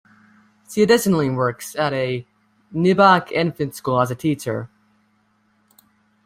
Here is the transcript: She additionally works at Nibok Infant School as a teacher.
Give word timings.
She 0.67 0.81
additionally 0.81 1.29
works 1.29 1.75
at 1.75 1.93
Nibok 2.73 3.31
Infant 3.31 3.75
School 3.75 4.01
as 4.01 4.09
a 4.09 4.15
teacher. 4.15 4.67